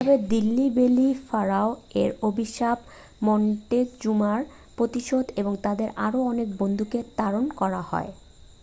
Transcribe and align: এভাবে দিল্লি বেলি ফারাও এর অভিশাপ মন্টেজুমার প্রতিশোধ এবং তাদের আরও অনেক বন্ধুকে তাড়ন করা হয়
এভাবে 0.03 0.23
দিল্লি 0.29 0.65
বেলি 0.77 1.07
ফারাও 1.27 1.69
এর 1.95 2.11
অভিশাপ 2.21 2.77
মন্টেজুমার 3.21 4.39
প্রতিশোধ 4.77 5.25
এবং 5.35 5.53
তাদের 5.65 5.89
আরও 6.05 6.19
অনেক 6.23 6.47
বন্ধুকে 6.59 6.99
তাড়ন 7.17 7.45
করা 7.59 7.81
হয় 7.83 8.09